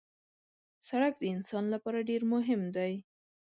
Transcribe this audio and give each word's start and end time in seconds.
سړک 0.87 1.13
د 1.19 1.23
انسان 1.35 1.65
لپاره 1.73 1.99
ډېر 2.09 2.21
مهم 2.33 2.61
دی. 2.75 2.93